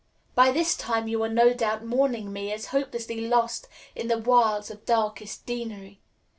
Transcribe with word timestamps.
By 0.33 0.51
this 0.51 0.75
time 0.75 1.07
you 1.07 1.21
are 1.21 1.29
no 1.29 1.53
doubt 1.53 1.85
mourning 1.85 2.33
me 2.33 2.51
as 2.51 2.65
hopelessly 2.73 3.21
lost 3.27 3.67
in 3.95 4.07
the 4.07 4.17
wilds 4.17 4.71
of 4.71 4.83
darkest 4.83 5.45
Deanery. 5.45 6.01